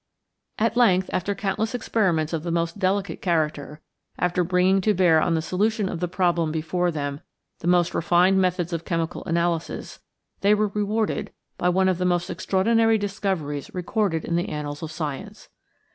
[0.57, 3.81] At length, after countless experiments of the most delicate character,
[4.17, 7.21] after bringing to bear on the solution of the problem before them
[7.59, 9.99] the most refined methods of chemical analysis,
[10.39, 14.91] they were rewarded by one of the most extraordinary discoveries recorded in the annals of
[14.91, 15.49] science.